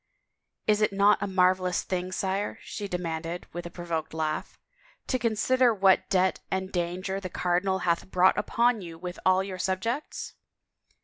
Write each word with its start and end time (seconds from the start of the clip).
"Is 0.65 0.81
it 0.81 0.91
not 0.91 1.21
a 1.21 1.27
marvelous 1.27 1.83
thing, 1.83 2.11
sire," 2.11 2.57
she 2.63 2.87
demanded 2.87 3.45
with 3.53 3.67
a 3.67 3.69
provoked 3.69 4.15
laugh, 4.15 4.57
"to 5.05 5.19
consider 5.19 5.75
what 5.75 6.09
debt 6.09 6.39
and 6.49 6.71
danger 6.71 7.19
the 7.19 7.29
cardinal 7.29 7.77
hath 7.85 8.09
brought 8.09 8.35
upon 8.35 8.81
you 8.81 8.97
with 8.97 9.19
all 9.27 9.43
your 9.43 9.59
sub 9.59 9.79
jects?" 9.81 10.33